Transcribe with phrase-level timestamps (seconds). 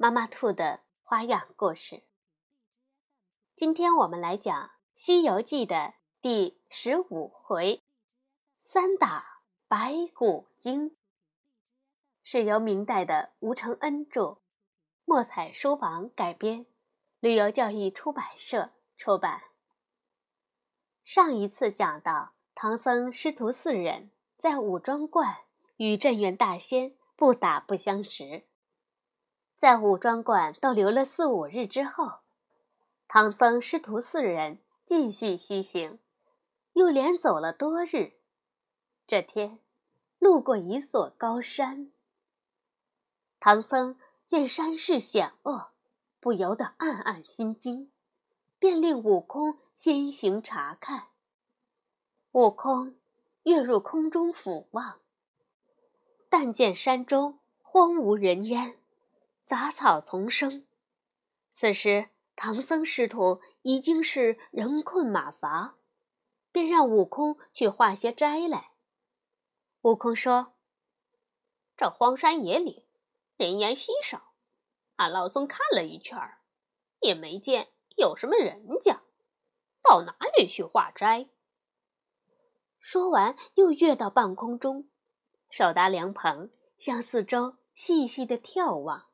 [0.00, 2.04] 妈妈兔的花样故事。
[3.56, 7.82] 今天我们来讲《西游记》的第十五回
[8.62, 10.96] “三打白骨精”，
[12.22, 14.38] 是由明代的吴承恩著，
[15.04, 16.66] 墨彩书房改编，
[17.18, 19.42] 旅游教育出版社出版。
[21.02, 25.38] 上一次讲到，唐僧师徒四人在五庄观
[25.78, 28.44] 与镇元大仙不打不相识。
[29.58, 32.20] 在武庄观逗留了四五日之后，
[33.08, 35.98] 唐僧师徒四人继续西行，
[36.74, 38.12] 又连走了多日。
[39.08, 39.58] 这天，
[40.20, 41.90] 路过一座高山，
[43.40, 45.70] 唐僧见山势险恶，
[46.20, 47.90] 不由得暗暗心惊，
[48.60, 51.08] 便令悟空先行查看。
[52.30, 52.94] 悟空
[53.42, 55.00] 跃入空中俯望，
[56.28, 58.78] 但见山中荒无人烟。
[59.48, 60.66] 杂草丛生，
[61.48, 65.78] 此时唐僧师徒已经是人困马乏，
[66.52, 68.72] 便让悟空去化些斋来。
[69.80, 70.52] 悟空说
[71.78, 72.84] ：“这荒山野岭，
[73.38, 74.34] 人烟稀少，
[74.96, 76.42] 俺老孙看了一圈儿，
[77.00, 79.00] 也没见有什么人家，
[79.82, 81.30] 到哪里去化斋？”
[82.78, 84.90] 说完，又跃到半空中，
[85.48, 89.07] 手搭凉棚，向四周细细的眺望。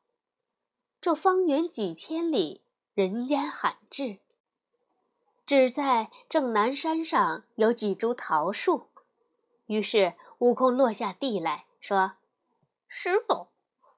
[1.05, 2.63] 这方圆几千里，
[2.95, 4.17] 人烟罕至。
[5.45, 8.89] 只在正南山上有几株桃树。
[9.67, 12.13] 于是悟空落下地来说
[12.89, 13.49] ：“师傅，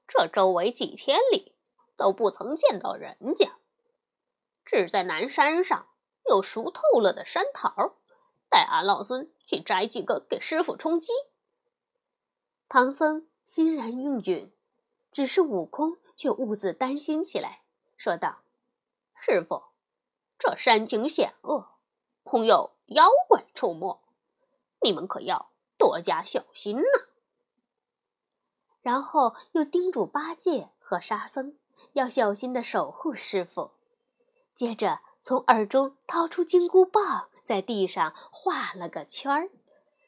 [0.05, 1.55] 这周围几千里
[1.95, 3.53] 都不曾见到人家，
[4.65, 5.87] 只在南山上
[6.25, 7.95] 有熟透了的山桃，
[8.49, 11.13] 带俺老孙去摘几个给师傅充饥。”
[12.67, 14.51] 唐僧欣然应允，
[15.17, 15.97] 只是悟空。
[16.15, 17.61] 却兀自担心起来，
[17.95, 18.39] 说道
[19.19, 19.65] ：“师傅，
[20.37, 21.69] 这山景险恶，
[22.23, 23.99] 恐有妖怪出没，
[24.81, 27.07] 你们可要多加小心呐。”
[28.81, 31.59] 然后又叮嘱八戒和沙僧
[31.93, 33.73] 要小心的守护师傅，
[34.55, 39.51] 接着从耳中掏出金箍棒，在地上画了个圈儿，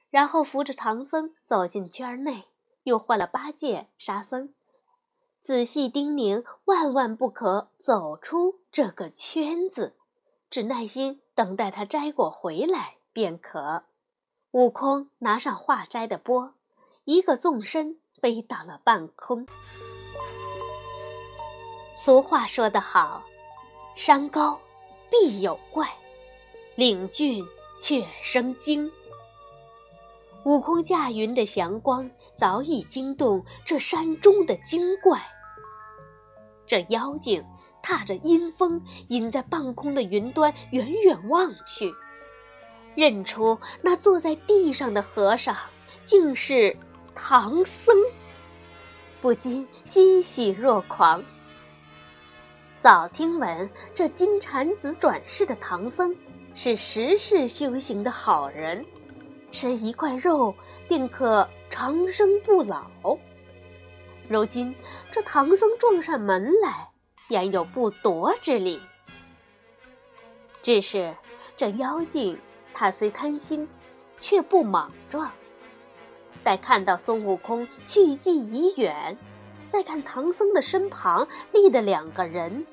[0.09, 2.49] 然后扶着唐僧走进圈内，
[2.81, 4.55] 又换了八戒、沙僧。
[5.41, 9.95] 仔细叮咛，万万不可走出这个圈子，
[10.49, 13.83] 只耐心等待他摘果回来便可。
[14.51, 16.53] 悟空拿上化斋的钵，
[17.05, 19.47] 一个纵身飞到了半空。
[21.95, 23.23] 俗话说得好，
[23.95, 24.59] 山高
[25.09, 25.87] 必有怪，
[26.75, 27.45] 岭峻
[27.79, 28.91] 却生精。
[30.49, 35.21] 悟空驾云的祥光早已惊动这山中的精怪。
[36.65, 37.45] 这妖精
[37.83, 41.93] 踏着阴风，隐在半空的云端，远远望去，
[42.95, 45.55] 认出那坐在地上的和尚
[46.03, 46.75] 竟是
[47.13, 47.95] 唐僧，
[49.21, 51.23] 不禁欣喜若狂。
[52.73, 56.15] 早听闻这金蝉子转世的唐僧
[56.55, 58.83] 是十世修行的好人。
[59.51, 60.53] 吃一块肉
[60.87, 62.87] 便可长生不老。
[64.27, 64.75] 如今
[65.11, 66.89] 这唐僧撞上门来，
[67.29, 68.79] 焉有不夺之理？
[70.61, 71.15] 只是
[71.57, 72.37] 这妖精，
[72.73, 73.67] 他虽贪心，
[74.19, 75.31] 却不莽撞。
[76.43, 79.17] 待看到孙悟空去迹已远，
[79.67, 82.65] 再看唐僧的身旁立的两个人，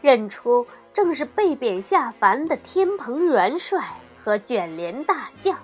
[0.00, 3.96] 认出正是被贬下凡的天蓬元帅。
[4.26, 5.56] 和卷帘大将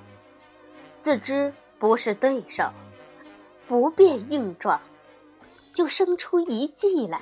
[1.01, 2.71] 自知不是对手，
[3.67, 4.81] 不便硬撞，
[5.75, 7.21] 就生出一计来，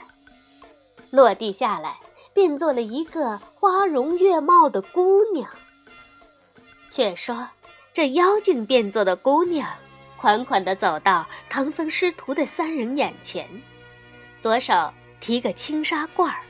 [1.08, 1.96] 落地下来
[2.34, 5.48] 变做了一个花容月貌的姑娘。
[6.90, 7.48] 却说
[7.94, 9.66] 这妖精变作的姑娘，
[10.18, 13.48] 款款地走到唐僧师徒的三人眼前，
[14.38, 16.42] 左手提个青纱罐儿，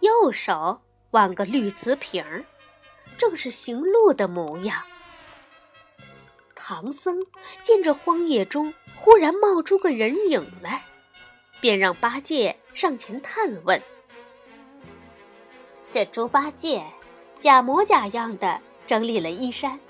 [0.00, 0.76] 右手
[1.12, 2.44] 挽个绿瓷瓶儿。
[3.18, 4.82] 正是行路的模样。
[6.54, 7.18] 唐僧
[7.62, 10.84] 见这荒野中忽然冒出个人影来，
[11.60, 13.82] 便让八戒上前探问。
[15.92, 16.84] 这猪八戒
[17.38, 19.80] 假模假样的整理了衣衫，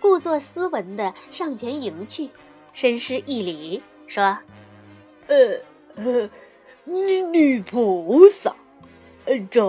[0.00, 2.30] 故作斯文的上前迎去，
[2.72, 4.38] 深施一礼，说
[5.28, 6.30] ：“呃，
[6.84, 8.54] 女女菩萨，
[9.26, 9.62] 呃这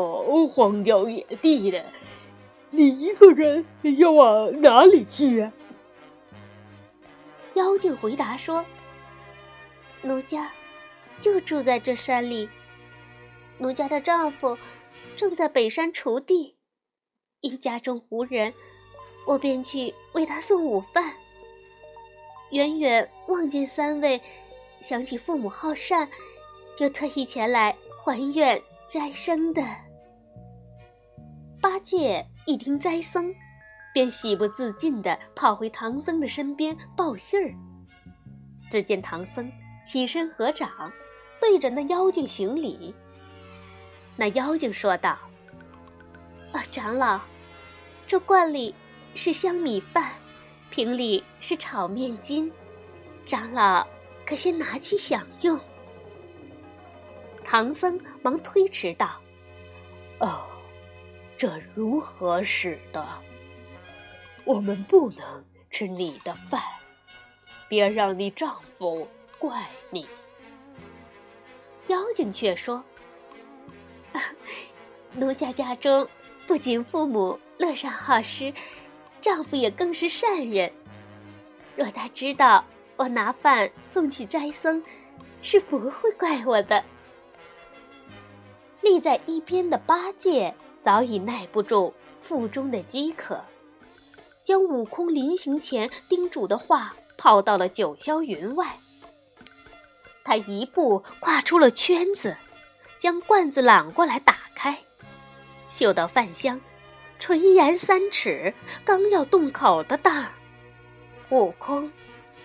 [0.47, 1.85] 荒郊野地的，
[2.75, 3.65] 你一个人
[3.97, 5.53] 要往哪里去啊？”
[7.55, 8.65] 妖精回答说
[10.03, 10.51] ：“奴家
[11.21, 12.49] 就住在这山里，
[13.57, 14.57] 奴家的丈夫。”
[15.15, 16.57] 正在北山锄地，
[17.39, 18.53] 因家中无人，
[19.25, 21.13] 我便去为他送午饭。
[22.51, 24.21] 远远望见三位，
[24.81, 26.09] 想起父母好善，
[26.75, 29.63] 就特意前来还愿斋生的。
[31.65, 33.33] 八戒一听斋僧，
[33.91, 37.51] 便喜不自禁地跑回唐僧的身边报信儿。
[38.69, 39.51] 只见唐僧
[39.83, 40.69] 起身合掌，
[41.41, 42.93] 对着那妖精行礼。
[44.15, 45.17] 那妖精说道
[46.53, 47.19] ：“啊，长老，
[48.05, 48.75] 这罐里
[49.15, 50.11] 是香米饭，
[50.69, 52.51] 瓶里是炒面筋，
[53.25, 53.87] 长老
[54.23, 55.59] 可先拿去享用。”
[57.43, 59.19] 唐僧忙推迟道
[60.21, 60.45] ：“哦，
[61.37, 63.05] 这如何使得？
[64.45, 66.61] 我们不能吃你的饭，
[67.67, 70.07] 别让你丈夫怪你。”
[71.87, 72.83] 妖精却说。
[75.13, 76.07] 奴家家中
[76.47, 78.53] 不仅父母乐善好施，
[79.21, 80.71] 丈夫也更是善人。
[81.75, 82.63] 若他知道
[82.95, 84.81] 我拿饭送去斋僧，
[85.41, 86.83] 是不会怪我的。
[88.81, 90.53] 立在一边的八戒
[90.85, 91.91] 早已耐不住
[92.21, 93.43] 腹中的饥渴，
[94.43, 98.77] 将悟空临行前叮嘱的话抛到了九霄云外。
[100.23, 102.37] 他一步跨出了圈子。
[102.97, 104.79] 将罐子揽过来，打开，
[105.69, 106.59] 嗅到饭香，
[107.19, 108.53] 垂涎三尺，
[108.83, 110.31] 刚要动口的当儿，
[111.29, 111.91] 悟空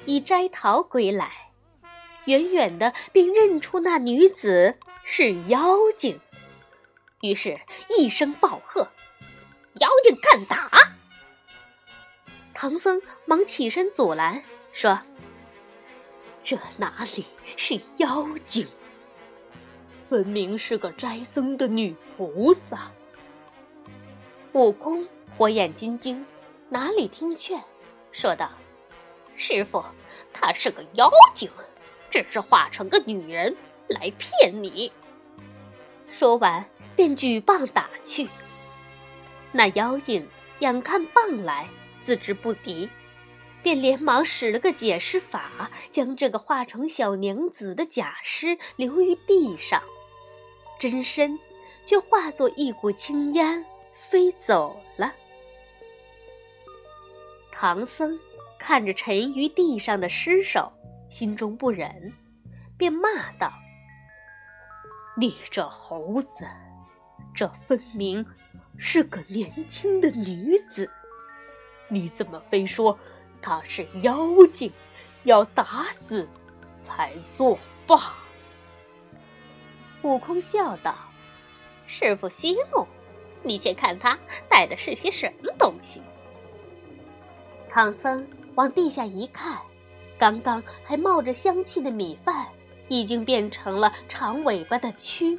[0.04, 1.30] 已摘桃归来，
[2.24, 6.20] 远远的便认出那女子是妖精，
[7.20, 7.58] 于是
[7.98, 8.88] 一声暴喝
[9.80, 10.70] ：“妖精看打！”
[12.54, 15.00] 唐僧忙起身阻拦，说
[16.42, 17.24] ：“这哪里
[17.56, 18.66] 是妖精？”
[20.08, 22.90] 分明是个斋僧的女菩萨。
[24.52, 26.26] 悟空火眼金睛，
[26.68, 27.62] 哪里听劝，
[28.10, 28.50] 说道
[29.36, 29.84] ：“师傅，
[30.32, 31.48] 她是个妖精，
[32.10, 33.54] 只是化成个女人
[33.88, 34.90] 来骗你。”
[36.10, 36.68] 说完，
[37.00, 38.28] 便举棒打去。
[39.52, 41.66] 那妖精眼看棒来，
[42.02, 42.90] 自知不敌，
[43.62, 49.82] 便连忙使了个解尸法，将这个化成小娘子的假尸留于地上。
[50.78, 51.38] 真身
[51.86, 53.64] 却化作一股青烟
[53.94, 55.14] 飞走了。
[57.50, 58.20] 唐僧
[58.58, 60.70] 看着沉于地上的尸首，
[61.08, 62.12] 心中不忍，
[62.76, 63.50] 便骂道
[65.16, 66.46] ：“你这猴子，
[67.34, 68.24] 这分明
[68.76, 70.90] 是个年轻的女子，
[71.88, 72.98] 你怎么非说
[73.40, 74.16] 她是妖
[74.52, 74.72] 精，
[75.24, 76.28] 要打死
[76.82, 78.14] 才作罢？”
[80.02, 80.94] 悟空笑道
[81.86, 82.86] ：“师傅息怒，
[83.42, 84.18] 你且看他
[84.48, 86.00] 带的是些什么东西。”
[87.68, 89.60] 唐僧往地下一看，
[90.18, 92.46] 刚刚还冒着香气的米饭，
[92.88, 95.38] 已经变成了长尾巴的蛆；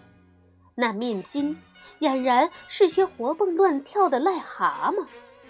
[0.76, 1.58] 那面筋
[2.00, 5.06] 俨然是些活蹦乱跳的癞蛤蟆，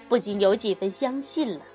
[0.10, 1.66] 不禁有几分相信了。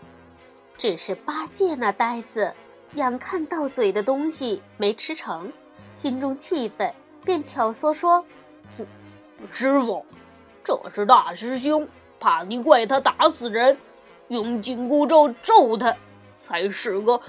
[0.77, 2.53] 只是八戒那呆子，
[2.95, 5.53] 眼看到嘴的东西没吃成，
[5.95, 6.93] 心中气愤。
[7.25, 8.25] 便挑唆说
[9.51, 10.07] ：“师傅，
[10.63, 11.89] 这是大师兄
[12.21, 13.77] 怕你怪他打死人，
[14.29, 15.97] 用紧箍咒咒他，
[16.39, 17.21] 才使个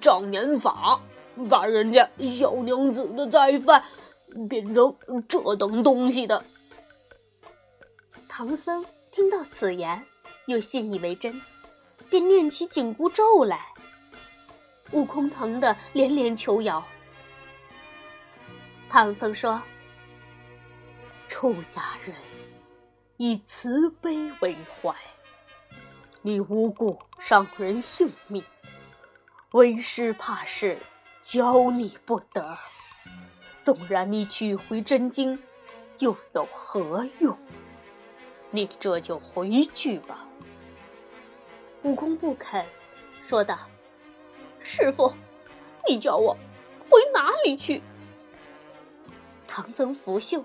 [0.00, 0.98] 障眼法，
[1.50, 3.84] 把人家小娘子的斋饭
[4.48, 4.96] 变成
[5.28, 6.44] 这等东西的。”
[8.28, 10.04] 唐僧听到此言，
[10.46, 11.40] 又信以为真，
[12.08, 13.66] 便念起紧箍咒来。
[14.92, 16.86] 悟空疼得连连求饶。
[18.88, 19.60] 唐僧说
[21.28, 22.14] ：“出家人
[23.18, 24.94] 以慈悲为怀，
[26.22, 28.42] 你无故伤人性命，
[29.50, 30.78] 为师怕是
[31.22, 32.56] 教你不得。
[33.68, 35.38] 纵然你取回真经，
[35.98, 37.36] 又有何用？
[38.50, 40.26] 你这就回去吧。”
[41.84, 42.64] 悟空不肯，
[43.22, 43.58] 说道
[44.64, 45.12] ：“师傅，
[45.86, 46.34] 你叫我
[46.88, 47.82] 回哪里去？”
[49.46, 50.42] 唐僧拂袖：“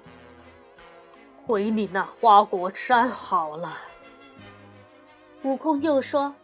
[1.41, 3.77] 回你那花果山好了。”
[5.43, 6.35] 悟空又说：“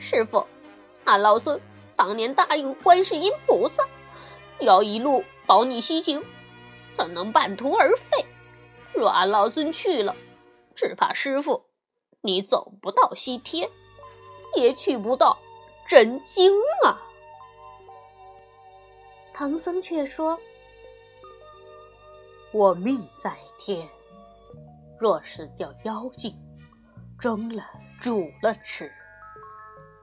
[0.00, 0.46] 师傅，
[1.04, 1.60] 俺老孙
[1.94, 3.86] 当年答应观世音菩萨，
[4.58, 6.24] 要一路保你西行，
[6.92, 8.24] 怎能半途而废？
[8.94, 10.14] 若俺老孙去了，
[10.74, 11.66] 只怕师傅
[12.20, 13.68] 你走不到西天，
[14.54, 15.38] 也去不到
[15.88, 16.52] 真经
[16.84, 17.02] 啊。”
[19.34, 20.38] 唐僧却说
[22.52, 23.88] ：“我命在天，
[24.98, 26.36] 若是叫妖精
[27.18, 27.64] 蒸了。”
[28.02, 28.92] 煮了吃，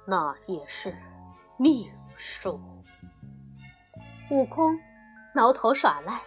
[0.07, 0.97] 那也是
[1.57, 2.57] 命数。
[4.31, 4.79] 悟空
[5.39, 6.21] 挠头耍赖，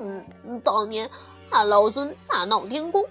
[0.00, 0.24] 嗯，
[0.64, 1.10] 当年
[1.50, 3.04] 俺老孙大闹天宫，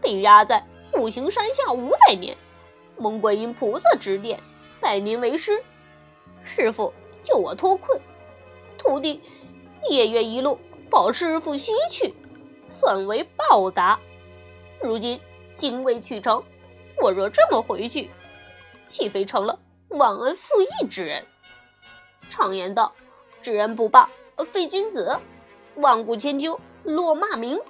[0.00, 2.38] 被压在五行山下五百年，
[2.96, 4.40] 蒙观音菩萨指点，
[4.80, 5.60] 拜您为师，
[6.44, 6.94] 师傅
[7.24, 8.00] 救我脱困，
[8.78, 9.20] 徒弟
[9.90, 10.56] 也愿一路
[10.88, 12.14] 保师傅西去，
[12.70, 13.98] 算为报答。
[14.80, 15.20] 如今
[15.56, 16.40] 精未去成。
[17.02, 18.10] 我若这么回去，
[18.86, 19.58] 岂非成了
[19.88, 21.24] 忘恩负义之人？
[22.30, 22.92] 常言道
[23.42, 24.08] ：“知恩不报，
[24.44, 25.20] 废君子；
[25.76, 27.60] 万古千秋，落骂名。”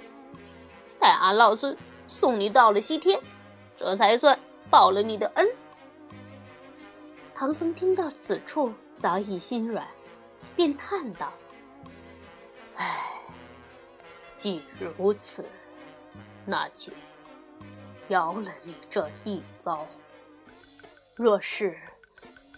[1.01, 3.21] 待俺老孙送你到了西天，
[3.77, 4.39] 这才算
[4.71, 5.47] 报了你的恩。
[7.35, 9.87] 唐僧听到此处，早已心软，
[10.57, 11.33] 便叹道
[12.75, 13.21] ：“唉，
[14.35, 15.45] 既如此，
[16.45, 16.93] 那就……”
[18.09, 19.87] 饶了你这一遭。
[21.15, 21.77] 若是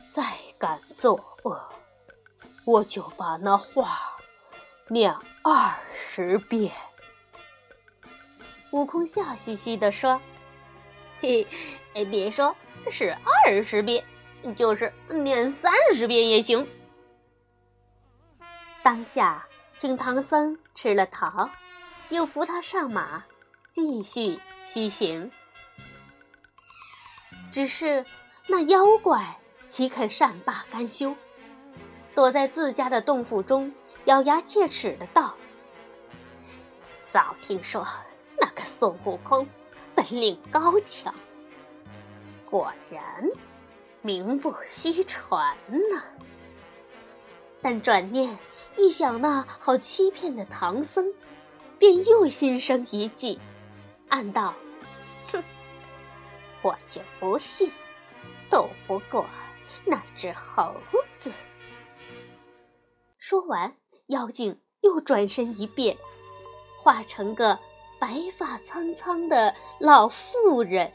[0.09, 0.23] 再
[0.59, 1.61] 敢作恶，
[2.65, 3.99] 我就把那话
[4.89, 6.73] 念二十遍。
[8.71, 10.21] 悟空笑嘻嘻地说
[11.21, 11.47] ：“嘿，
[11.95, 12.55] 哎，别说
[12.91, 14.05] 是二十遍，
[14.55, 16.67] 就是念三十遍也行。”
[18.83, 21.51] 当下，请唐僧吃了桃，
[22.11, 23.25] 又扶他上马，
[23.71, 25.31] 继续西行。
[27.53, 28.05] 只是
[28.47, 29.37] 那妖怪
[29.67, 31.15] 岂肯善罢甘休，
[32.15, 33.73] 躲在自家的洞府中，
[34.05, 35.35] 咬牙切齿的道
[37.05, 37.87] ：“早听说
[38.39, 39.47] 那个孙悟空
[39.95, 41.15] 本领高强，
[42.45, 43.29] 果然
[44.03, 46.03] 名不虚传呐。
[47.63, 48.39] 但转念
[48.77, 51.13] 一想，那好欺骗的唐僧，
[51.79, 53.39] 便又心生一计，
[54.09, 54.55] 暗道。”
[55.33, 55.45] 哼
[56.63, 57.71] 我就不信
[58.51, 59.25] 斗不过
[59.85, 60.75] 那只猴
[61.15, 61.31] 子。
[63.21, 65.95] 说完，妖精又转身一变，
[66.79, 67.57] 化成个
[67.99, 70.91] 白发苍苍的老妇人，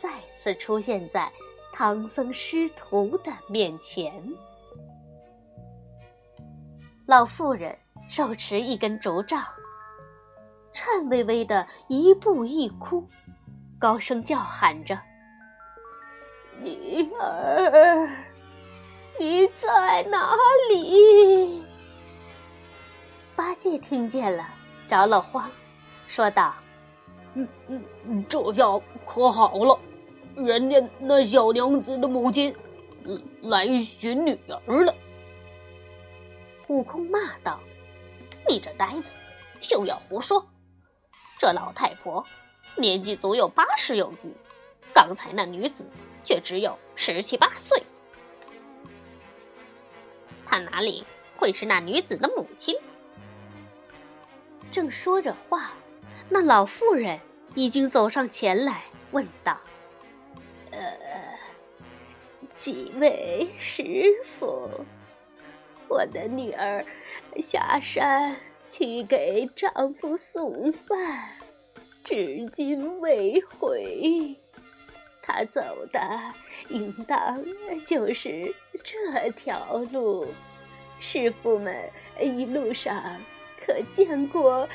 [0.00, 1.30] 再次出现在
[1.74, 4.10] 唐僧师徒的面前。
[7.06, 7.78] 老妇人
[8.08, 9.44] 手持一根竹杖，
[10.72, 13.06] 颤巍巍的一步一哭。
[13.78, 14.98] 高声叫喊着
[16.64, 18.08] ：“女儿，
[19.18, 20.34] 你在哪
[20.70, 21.64] 里？”
[23.36, 24.48] 八戒听见了，
[24.88, 25.50] 着了慌，
[26.06, 26.54] 说道
[27.34, 28.64] ：“嗯嗯，这下
[29.04, 29.78] 可好了，
[30.34, 32.54] 人家那小娘子的母亲
[33.42, 34.94] 来寻女儿了。”
[36.68, 37.60] 悟空骂道
[38.48, 39.14] ：“你这呆子，
[39.60, 40.44] 休要胡说！
[41.38, 42.24] 这老太婆……”
[42.78, 44.30] 年纪足有八十有余，
[44.92, 45.86] 刚才那女子
[46.22, 47.82] 却只有十七八岁，
[50.46, 51.04] 他哪里
[51.36, 52.74] 会是那女子的母亲？
[54.72, 55.72] 正说着话，
[56.30, 57.20] 那老妇人
[57.54, 59.58] 已经走上前来，问道
[60.70, 60.78] ：“呃，
[62.54, 64.70] 几位师傅，
[65.88, 66.84] 我的女儿
[67.38, 68.36] 下山
[68.68, 71.30] 去给丈夫送饭。”
[72.04, 74.36] 至今未回，
[75.26, 75.60] 他走
[75.92, 76.00] 的
[76.68, 77.44] 应当
[77.84, 78.54] 就是
[78.84, 80.32] 这条路。
[81.00, 81.90] 师傅们
[82.20, 83.20] 一路上
[83.60, 84.68] 可见过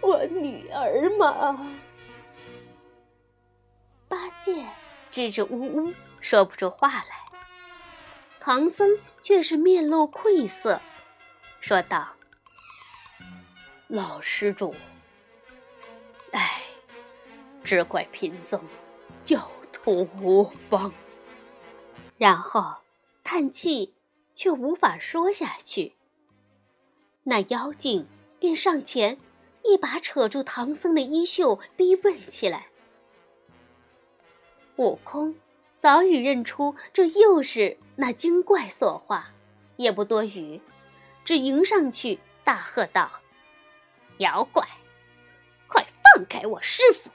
[0.00, 1.66] 我女儿吗？
[4.06, 4.64] 八戒
[5.10, 7.38] 支支吾吾说不出话来，
[8.38, 10.80] 唐僧却是面露愧色，
[11.60, 12.08] 说道
[13.88, 14.74] ：“老施主，
[16.32, 16.60] 哎。”
[17.64, 18.62] 只怪贫僧
[19.22, 19.50] 教
[19.86, 20.92] 无方，
[22.16, 22.76] 然后
[23.22, 23.92] 叹气，
[24.34, 25.94] 却无法说下去。
[27.24, 28.06] 那妖精
[28.38, 29.18] 便上前，
[29.62, 32.68] 一把扯住唐僧的衣袖，逼问起来。
[34.76, 35.36] 悟空
[35.76, 39.32] 早已认出这又是那精怪所化，
[39.76, 40.60] 也不多语，
[41.24, 43.10] 只迎上去大喝道
[44.18, 44.66] ：“妖怪，
[45.66, 47.10] 快放开我师傅！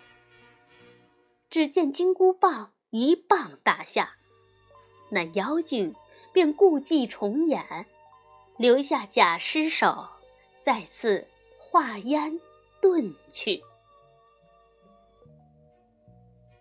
[1.49, 4.17] 只见金箍棒一棒打下，
[5.09, 5.95] 那妖精
[6.31, 7.87] 便故伎重演，
[8.57, 10.07] 留下假尸首，
[10.61, 11.27] 再次
[11.57, 12.39] 化烟
[12.79, 13.63] 遁去。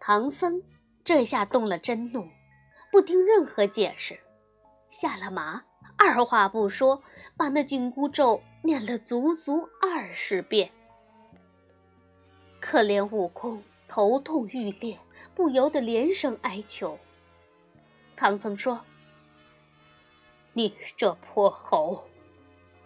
[0.01, 0.63] 唐僧
[1.05, 2.27] 这下动了真怒，
[2.91, 4.19] 不听任何解释，
[4.89, 5.63] 下了马，
[5.99, 7.03] 二话不说，
[7.37, 10.71] 把那紧箍咒念了足足二十遍。
[12.59, 14.99] 可怜悟空头痛欲裂，
[15.35, 16.99] 不由得连声哀求。
[18.15, 18.85] 唐僧说
[20.53, 22.07] ：“你这泼猴，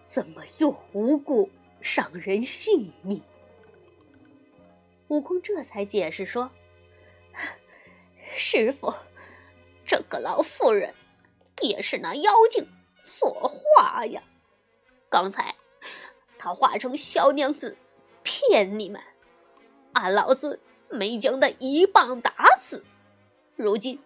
[0.03, 1.49] 怎么又无故
[1.81, 3.21] 伤人性命？”
[5.09, 6.49] 悟空这才解释说。
[8.35, 8.91] 师傅，
[9.85, 10.93] 这个老妇人
[11.61, 12.67] 也是那妖精
[13.03, 14.23] 所化呀。
[15.09, 15.53] 刚才
[16.37, 17.77] 她化成小娘子
[18.23, 18.99] 骗你们，
[19.93, 20.59] 俺老孙
[20.93, 22.85] 没将他一棒打死。
[23.55, 23.99] 如今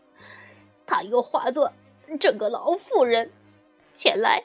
[0.85, 1.71] 他又化作
[2.19, 3.31] 这个老妇人
[3.93, 4.43] 前来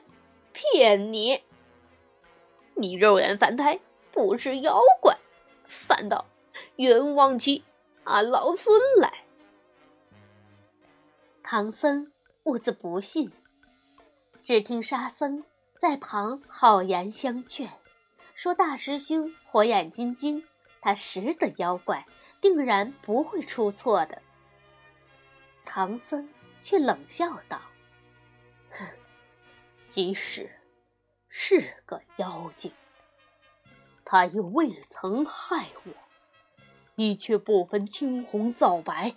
[0.53, 1.43] 骗你，
[2.75, 3.81] 你肉眼凡胎
[4.11, 5.17] 不是妖怪，
[5.67, 6.27] 反倒
[6.77, 7.65] 冤枉起
[8.05, 9.25] 俺老孙来。
[11.43, 12.13] 唐僧
[12.45, 13.33] 兀自不信，
[14.43, 15.45] 只听沙僧
[15.77, 17.71] 在旁好言相劝，
[18.35, 20.45] 说：“大师兄火眼金睛，
[20.81, 22.07] 他识得妖怪，
[22.43, 24.21] 定然不会出错的。”
[25.65, 26.29] 唐僧
[26.61, 27.63] 却冷笑道
[28.71, 28.87] ：“哼，
[29.87, 30.51] 即使
[31.31, 32.71] 是个妖精，
[34.05, 35.93] 他又未曾害我，
[36.97, 39.15] 你却不分青红皂白。”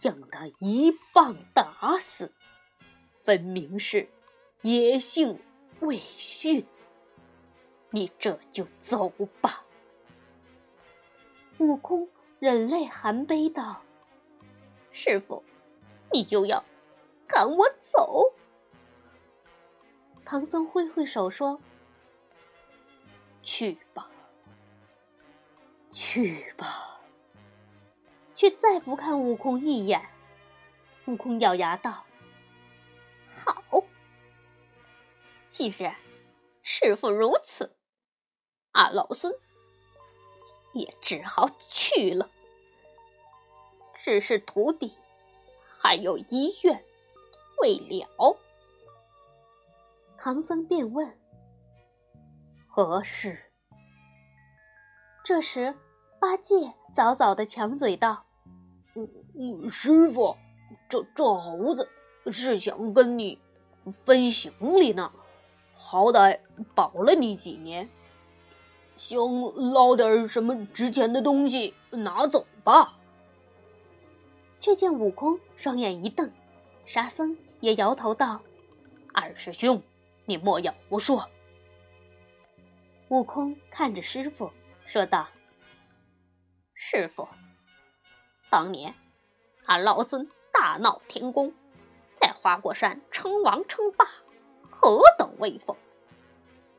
[0.00, 2.32] 将他一棒打死，
[3.22, 4.08] 分明是
[4.62, 5.38] 野性
[5.80, 6.66] 未驯。
[7.90, 9.10] 你这就走
[9.42, 9.62] 吧。
[11.58, 12.08] 悟空
[12.40, 13.82] 忍泪含悲道
[14.90, 15.44] ：“师傅，
[16.10, 16.64] 你又要
[17.28, 18.24] 赶我走？”
[20.24, 21.60] 唐僧挥挥手说
[23.42, 24.10] ：“去吧，
[25.90, 26.98] 去吧。”
[28.34, 30.02] 却再不看悟空一眼。
[31.04, 32.06] 悟空咬牙道
[33.34, 33.84] ：“好，
[35.46, 35.94] 既然
[36.62, 37.76] 师傅如此，
[38.72, 39.30] 俺老孙
[40.72, 42.30] 也只好去了。
[43.94, 44.92] 只是徒弟
[45.68, 46.84] 还有一愿
[47.60, 48.38] 未了。”
[50.16, 51.18] 唐僧便问
[52.68, 53.52] ：“何事？”
[55.24, 55.74] 这时
[56.18, 58.26] 八戒早早的抢嘴道。
[59.70, 60.36] 师傅，
[60.88, 61.88] 这这猴子
[62.30, 63.40] 是想跟你
[63.92, 65.12] 分行李呢，
[65.72, 66.40] 好歹
[66.74, 67.88] 保了你几年，
[69.00, 69.18] 想
[69.72, 72.98] 捞点什么值钱的东西拿走吧。
[74.58, 76.30] 却见悟空双眼一瞪，
[76.84, 78.42] 沙僧也摇头道
[79.14, 79.82] ：“二师兄，
[80.26, 81.30] 你莫要胡说。”
[83.08, 84.50] 悟空看着师傅
[84.84, 85.26] 说道
[86.76, 87.26] ：“师傅。”
[88.50, 88.94] 当年，
[89.64, 91.50] 俺老孙大闹天宫，
[92.16, 94.06] 在花果山称王称霸，
[94.68, 95.74] 何等威风！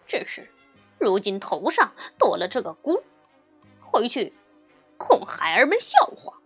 [0.05, 0.47] 只是
[1.01, 3.01] 如今头上多了这个箍，
[3.81, 4.31] 回去
[4.97, 6.39] 恐孩儿们笑话。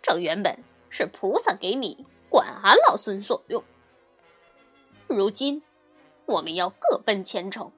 [0.00, 3.62] 这原本是菩萨给你管俺老孙所用，
[5.06, 5.62] 如今
[6.24, 7.70] 我们要各奔前程，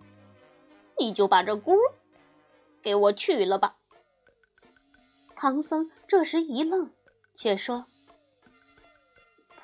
[0.96, 1.76] 你就把这箍
[2.80, 3.74] 给我取了吧。
[5.34, 6.92] 唐僧这时一愣，
[7.34, 7.86] 却说：“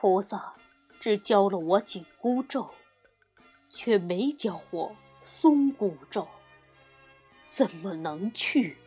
[0.00, 0.54] 菩萨
[0.98, 2.70] 只教了我紧箍咒，
[3.68, 6.26] 却没教我松骨咒，
[7.44, 8.78] 怎么能去？”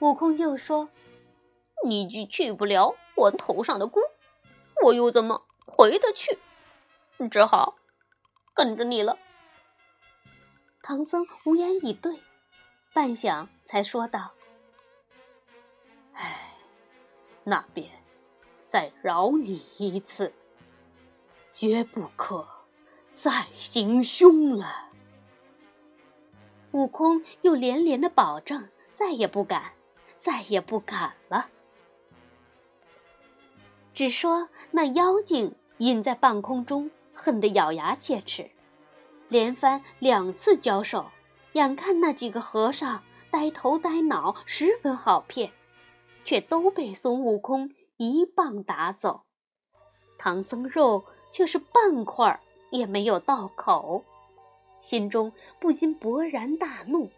[0.00, 0.88] 悟空又说
[1.84, 4.00] ：“你去去不了我头上的箍，
[4.84, 6.38] 我又怎么回得去？
[7.30, 7.76] 只好
[8.54, 9.18] 跟着你了。”
[10.80, 12.22] 唐僧无言以对，
[12.94, 14.32] 半晌才说道。
[16.14, 16.54] 唉，
[17.42, 17.90] 那便
[18.62, 20.32] 再饶你一次，
[21.52, 22.46] 绝不可
[23.20, 24.90] 再行凶了。
[26.70, 29.72] 悟空又连连的保证，再也不敢，
[30.16, 31.48] 再也不敢了。
[33.92, 38.52] 只说那妖精隐在半空中，恨得咬牙切齿，
[39.28, 41.10] 连番两次交手，
[41.54, 43.02] 眼看那几个和尚
[43.32, 45.50] 呆头呆脑，十分好骗。
[46.24, 49.22] 却都被孙悟空一棒打走，
[50.18, 54.04] 唐僧肉却是半块儿也没有到口。
[54.80, 57.10] 心中不禁勃然大怒，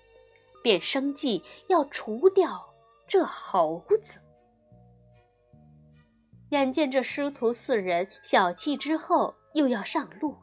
[0.62, 2.72] 便生计要除掉
[3.06, 4.18] 这猴子。
[6.50, 10.34] 眼见这师徒四人小憩之后又要上路，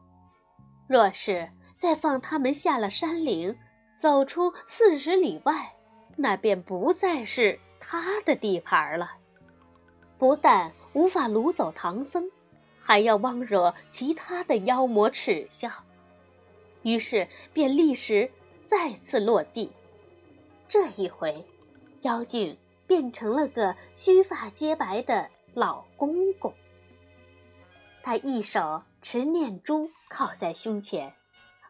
[0.88, 3.58] 若是再放他们下了山岭，
[4.00, 5.76] 走出四十里外，
[6.16, 9.12] 那便不再是他的地盘了。
[10.18, 12.32] 不但无法掳走唐僧，
[12.88, 15.70] 还要妄惹其他的妖魔耻笑。
[16.84, 18.32] 于是便立时
[18.64, 19.74] 再次落地。
[20.70, 21.46] 这一回，
[22.04, 25.30] 妖精变成了个须发皆白的。
[25.54, 26.54] 老公公，
[28.04, 31.14] 他一手持念珠靠在胸前，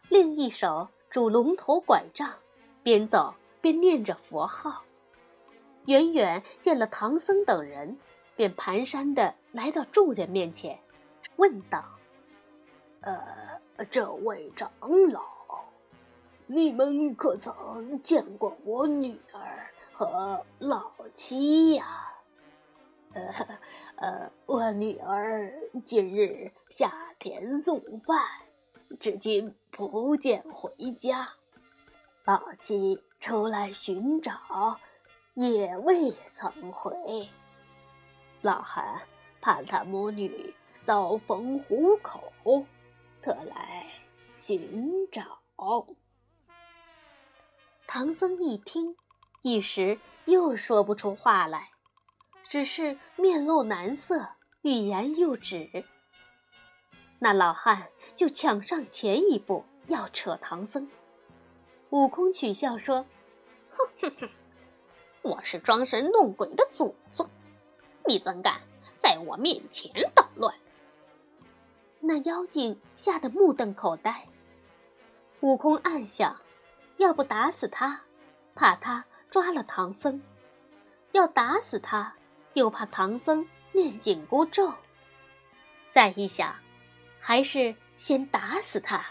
[0.10, 2.32] 另一手拄龙头拐杖，
[2.84, 4.84] 边走边念着佛号。
[5.86, 7.98] 远远见了唐僧等人，
[8.36, 10.78] 便蹒跚的来到众人面前，
[11.38, 11.84] 问道
[13.02, 14.72] ：“呃，这位长
[15.12, 15.22] 老，
[16.46, 22.04] 你们可曾见过我女儿和老七呀？”
[23.14, 23.34] 呃，
[23.96, 25.52] 呃，我女儿
[25.86, 28.20] 今日下田送饭，
[29.00, 31.30] 至今不见回家。
[32.26, 34.80] 老七出来寻找，
[35.34, 37.30] 也未曾回。
[38.42, 39.02] 老汉
[39.42, 40.54] 怕他母女
[40.88, 42.32] 遭逢虎口，
[43.22, 43.86] 特来
[44.38, 45.42] 寻找。
[47.86, 48.96] 唐僧一听，
[49.42, 51.72] 一时又说不出话来。
[52.48, 54.30] 只是面露难色，
[54.62, 55.84] 欲言又止。
[57.20, 60.90] 那老汉就抢上前一步，要扯唐僧。
[61.90, 63.06] 悟空取笑说
[63.76, 64.30] ：“哼哼哼，
[65.22, 67.30] 我是装神弄鬼的祖宗，
[68.06, 68.62] 你怎敢
[68.98, 70.56] 在我面前捣乱？”
[72.08, 74.30] 那妖精吓得目瞪口呆。
[75.42, 76.38] 悟空暗想：
[76.96, 78.02] 要不打死他，
[78.56, 80.22] 怕他抓了唐僧；
[81.12, 82.16] 要打死他。
[82.54, 84.74] 又怕唐僧念紧箍咒，
[85.90, 86.56] 再一想，
[87.20, 89.06] 还是先打死他，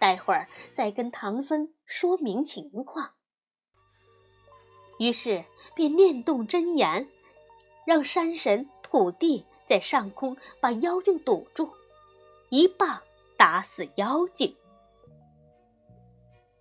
[0.00, 3.12] 待会儿再跟唐僧说明情况。
[4.98, 5.44] 于是
[5.76, 7.08] 便念动真言，
[7.86, 11.70] 让山神、土地在上空把妖精堵住，
[12.50, 13.02] 一棒
[13.36, 14.56] 打死妖精。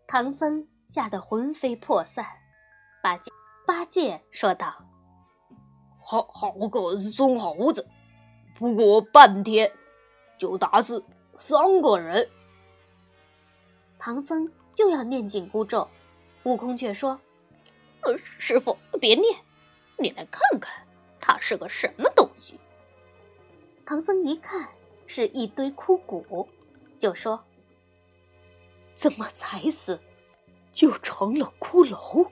[0.06, 2.26] 唐僧吓得魂飞魄散，
[3.02, 3.32] 八戒
[3.65, 4.84] 八戒说道。
[6.00, 7.86] 好好个孙猴子，
[8.56, 9.69] 不过半天
[10.38, 11.04] 就打死
[11.38, 12.30] 三个人。
[14.00, 15.89] 唐僧又要念紧箍咒，
[16.43, 17.19] 悟空却说
[18.04, 19.36] ：“呃，师傅别念，
[19.97, 20.88] 你来看看，
[21.19, 22.58] 他是个什么东西。”
[23.86, 24.69] 唐僧一看
[25.08, 26.48] 是一堆枯骨，
[27.00, 27.43] 就说
[28.93, 30.00] ：“怎么才死
[30.72, 32.30] 就成了骷髅？”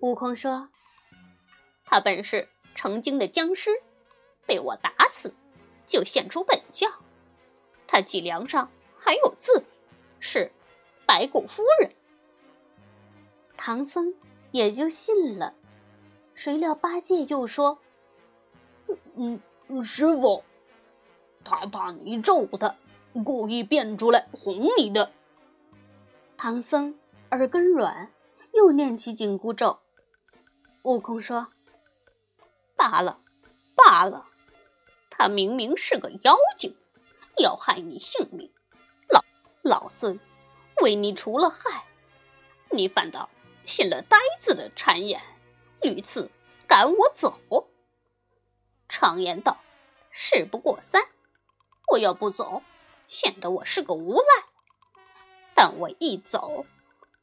[0.00, 0.68] 悟空说。
[1.90, 3.70] 他本是成精的僵尸，
[4.44, 5.32] 被我打死，
[5.86, 6.92] 就现出本相。
[7.86, 9.64] 他脊梁上还有字，
[10.20, 10.52] 是
[11.06, 11.90] 白骨夫人。
[13.56, 14.14] 唐僧
[14.50, 15.54] 也就信了。
[16.34, 17.78] 谁料八戒又说
[19.16, 19.40] ：“嗯，
[19.82, 20.44] 师傅，
[21.48, 22.76] 他怕你咒他，
[23.24, 25.12] 故意变出来哄你的。”
[26.36, 26.98] 唐僧
[27.30, 28.12] 耳根软，
[28.52, 29.78] 又念起紧箍咒。
[30.82, 31.48] 悟空说。
[32.76, 33.18] 罢了，
[33.74, 34.26] 罢了，
[35.10, 36.76] 他明明是个妖精，
[37.38, 38.52] 要害你性命。
[39.08, 39.24] 老
[39.62, 40.20] 老孙
[40.80, 41.86] 为你除了害，
[42.70, 43.28] 你反倒
[43.64, 45.20] 信了呆子的谗言，
[45.82, 46.30] 屡次
[46.68, 47.68] 赶我走。
[48.88, 49.58] 常言道，
[50.12, 51.02] 事不过三，
[51.90, 52.62] 我要不走，
[53.08, 54.44] 显得我是个无赖；
[55.54, 56.66] 但我一走，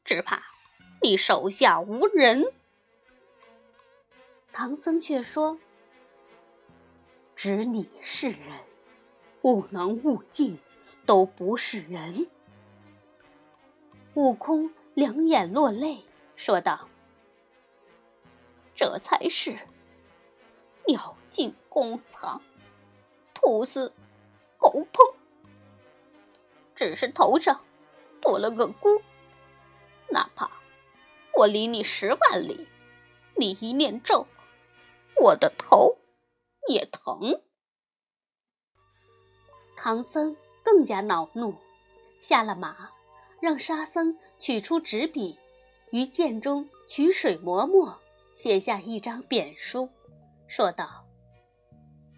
[0.04, 0.42] 只怕
[1.02, 2.44] 你手下无人。
[4.52, 5.58] 唐僧却说
[7.36, 8.40] ：“只你是人，
[9.42, 10.58] 悟能悟净
[11.04, 12.26] 都不是人。”
[14.14, 16.04] 悟空两眼落泪，
[16.36, 16.88] 说道
[18.74, 19.58] ：“这才是
[20.86, 22.40] 鸟尽弓藏，
[23.34, 23.92] 兔死
[24.58, 25.14] 狗烹。
[26.74, 27.64] 只是头上
[28.20, 29.00] 多了个箍，
[30.10, 30.50] 哪怕
[31.34, 32.68] 我离你十万里，
[33.36, 34.26] 你一念咒。”
[35.18, 35.96] 我的头
[36.68, 37.40] 也疼。
[39.74, 41.54] 唐僧更加恼怒，
[42.20, 42.90] 下了马，
[43.40, 45.38] 让沙僧取出纸笔，
[45.90, 47.98] 于剑中取水磨墨，
[48.34, 49.88] 写下一张贬书，
[50.46, 51.06] 说道：“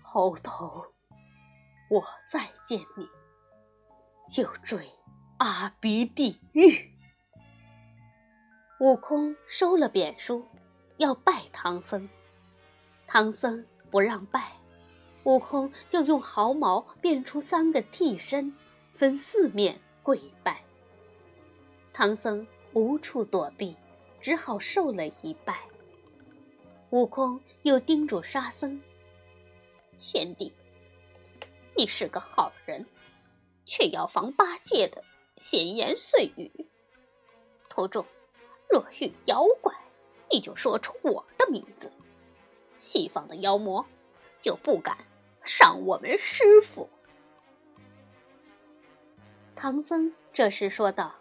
[0.02, 0.84] 猴头，
[1.88, 3.08] 我再见你，
[4.26, 4.90] 就坠
[5.38, 6.92] 阿鼻地狱。
[8.80, 10.46] 悟空收了贬书，
[10.98, 12.08] 要拜唐僧。
[13.06, 14.52] 唐僧不让拜，
[15.24, 18.54] 悟空就用毫毛变出三个替身，
[18.92, 20.62] 分四面跪拜。
[21.92, 23.74] 唐僧无处躲避，
[24.20, 25.62] 只好受了一拜。
[26.90, 28.80] 悟空又叮嘱沙僧
[29.98, 30.52] ：“贤弟，
[31.78, 32.84] 你是个好人，
[33.64, 35.04] 却要防八戒的
[35.36, 36.50] 闲言碎语。
[37.68, 38.04] 途中
[38.68, 39.72] 若遇妖怪，
[40.28, 41.92] 你就说出我的名字，
[42.80, 43.86] 西方的妖魔
[44.40, 44.98] 就不敢
[45.44, 46.90] 伤我们师傅。”
[49.54, 51.14] 唐僧这时说道。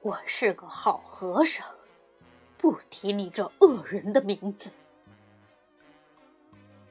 [0.00, 1.66] 我是个好和尚，
[2.56, 4.70] 不提你这恶人的名字。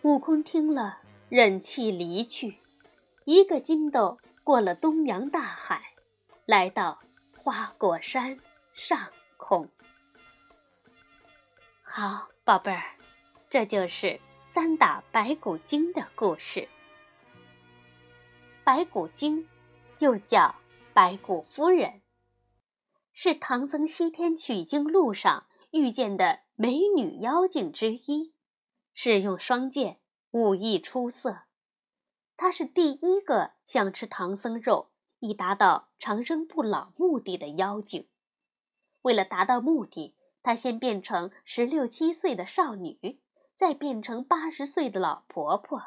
[0.02, 1.03] 悟空听了，
[1.36, 2.60] 忍气离去，
[3.26, 5.96] 一个筋斗过了东洋大海，
[6.46, 7.02] 来到
[7.36, 8.38] 花果山
[8.76, 9.67] 上空。
[11.82, 12.84] 好，宝贝儿，
[13.50, 16.69] 这就是三打白骨精的故事。
[18.63, 19.48] 白骨精
[19.98, 20.54] 又叫
[20.93, 22.04] 白骨夫人。
[23.12, 28.36] 是唐僧西天取经路上遇见的美女妖精之一，
[28.93, 29.98] 使用双剑，
[30.34, 31.46] 武艺出色。
[32.38, 38.08] 她是第一个想吃唐僧肉以达到长生不老目的的妖精。
[39.02, 43.19] 为了达到目的，她先变成十六七岁的少女，
[43.56, 45.82] 再变成八十岁的老婆婆，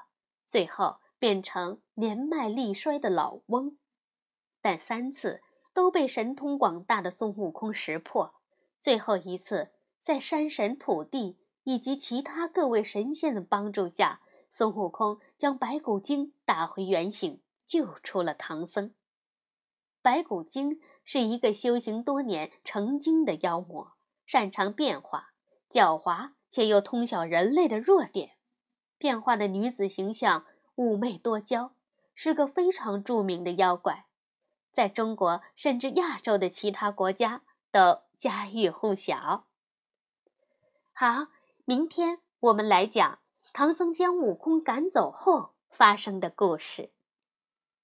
[0.46, 3.78] 最后变成年迈力衰的老翁。
[4.60, 5.42] 但三次。
[5.76, 8.36] 都被神通广大的孙悟空识破。
[8.80, 14.22] 最后一次，在山神、土地以及其他各位神仙的帮助下，
[14.58, 18.94] 孙悟空将白骨精打回原形，救出了唐僧。
[20.00, 23.92] 白骨精是一个修行多年成精的妖魔，
[24.24, 25.34] 擅长变化，
[25.68, 28.38] 狡猾且又通晓人类的弱点。
[28.96, 31.74] 变化的女子形象妩媚多娇，
[32.14, 34.06] 是个非常著名的妖怪。
[34.72, 39.44] 在中国甚至亚洲的其他国家都家喻户晓。
[40.94, 41.26] 好，
[41.66, 43.18] 明天我们来讲
[43.58, 46.92] 唐僧将悟空赶走后发生的故事。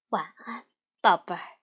[0.09, 0.67] 晚安，
[1.01, 1.62] 宝贝儿。